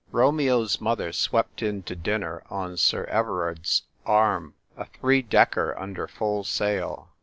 Romeo's 0.11 0.81
mother 0.81 1.13
swept 1.13 1.61
in 1.61 1.83
to 1.83 1.95
dinner 1.95 2.41
on 2.49 2.75
Sir 2.75 3.03
Everard's 3.03 3.83
arm, 4.03 4.55
a 4.75 4.85
three 4.85 5.21
decker 5.21 5.77
under 5.77 6.07
full 6.07 6.43
sail. 6.43 7.09